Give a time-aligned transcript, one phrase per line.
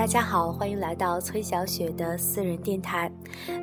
[0.00, 3.12] 大家好，欢迎来到崔小雪的私人电台。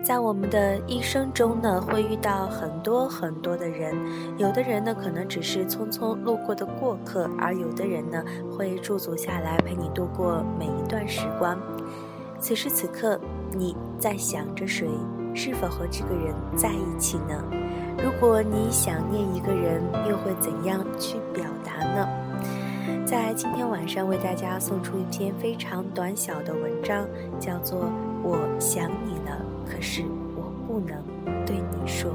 [0.04, 3.96] 在我们的一生中呢，会遇到很多很多的人，
[4.38, 8.24] 有的人呢可能只是匆匆路过的过客，而有的人呢
[8.56, 11.58] 会驻足下来陪你度过每一段时光。
[12.40, 13.20] 此时此刻，
[13.52, 14.88] 你在想着谁？
[15.34, 17.44] 是否和这个人在一起呢？
[17.98, 22.08] 如果你想念一个人，又会怎样去表达呢？
[23.08, 27.08] 在今天晚上为大家送出一篇非常短小的文章，
[27.40, 27.86] 叫做
[28.22, 30.04] 《我想你了，可是
[30.36, 31.02] 我不能
[31.46, 32.12] 对你说》。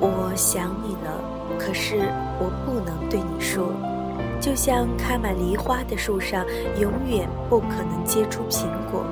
[0.00, 1.20] 我想你了，
[1.58, 1.96] 可是
[2.38, 3.72] 我不能对你说。
[4.40, 6.46] 就像开满梨花的树上，
[6.78, 9.04] 永远不可能结出苹果。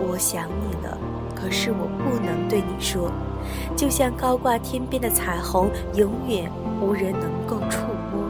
[0.00, 0.98] 我想你了，
[1.36, 3.12] 可是我不能对你说。
[3.76, 8.24] 就像高挂天边的彩虹，永远无人能够触摸。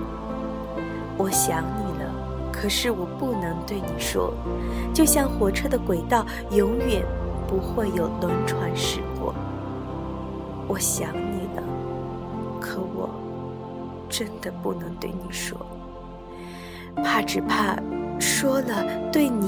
[1.17, 2.13] 我想你了，
[2.53, 4.33] 可是我不能对你说。
[4.95, 7.05] 就像火车的轨道，永远
[7.47, 9.35] 不会有轮船驶过。
[10.67, 11.63] 我想你了，
[12.61, 13.09] 可我
[14.09, 15.57] 真的不能对你说，
[17.03, 17.77] 怕只怕
[18.21, 19.48] 说了对你